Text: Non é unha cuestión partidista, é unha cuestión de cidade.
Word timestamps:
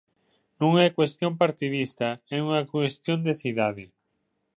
Non 0.59 0.71
é 0.73 0.75
unha 0.85 0.95
cuestión 0.97 1.33
partidista, 1.43 2.07
é 2.35 2.37
unha 2.47 2.61
cuestión 2.73 3.19
de 3.27 3.33
cidade. 3.41 3.83